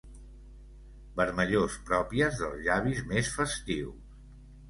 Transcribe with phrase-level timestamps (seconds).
[1.19, 4.19] Vermellors pròpies dels llavis més festius.